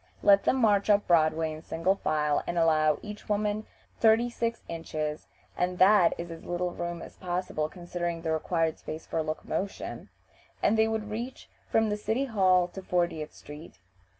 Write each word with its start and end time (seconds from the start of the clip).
Let 0.23 0.45
them 0.45 0.55
march 0.55 0.89
up 0.89 1.05
Broadway 1.05 1.53
in 1.53 1.61
single 1.61 1.93
file, 1.93 2.43
and 2.47 2.57
allow 2.57 2.97
each 3.03 3.29
woman 3.29 3.67
thirty 3.99 4.31
six 4.31 4.63
inches 4.67 5.27
(and 5.55 5.77
that 5.77 6.15
is 6.17 6.31
as 6.31 6.43
little 6.43 6.71
room 6.71 7.03
as 7.03 7.17
possible, 7.17 7.69
considering 7.69 8.23
the 8.23 8.31
required 8.31 8.79
space 8.79 9.05
for 9.05 9.21
locomotion), 9.21 10.09
and 10.63 10.75
they 10.75 10.87
would 10.87 11.11
reach 11.11 11.51
from 11.69 11.89
the 11.89 11.97
City 11.97 12.25
Hall 12.25 12.67
to 12.69 12.81
Fortieth 12.81 13.35
Street. 13.35 13.77